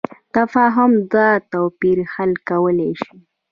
تفاهم 0.35 0.91
دا 1.13 1.27
توپیر 1.51 1.97
حل 2.13 2.31
کولی 2.47 2.91
شي. 3.01 3.15